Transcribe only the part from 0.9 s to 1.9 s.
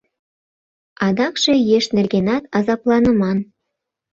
Адакше еш